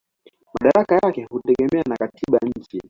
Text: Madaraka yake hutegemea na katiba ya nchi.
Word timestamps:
Madaraka 0.53 0.95
yake 0.95 1.23
hutegemea 1.29 1.83
na 1.87 1.95
katiba 1.97 2.37
ya 2.41 2.49
nchi. 2.59 2.79